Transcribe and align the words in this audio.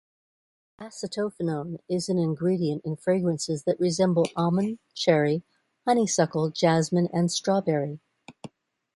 Acetophenone 0.79 1.77
is 1.87 2.09
an 2.09 2.17
ingredient 2.17 2.83
in 2.83 2.95
fragrances 2.95 3.65
that 3.65 3.79
resemble 3.79 4.27
almond, 4.35 4.79
cherry, 4.95 5.43
honeysuckle, 5.85 6.49
jasmine, 6.49 7.07
and 7.13 7.31
strawberry. 7.31 7.99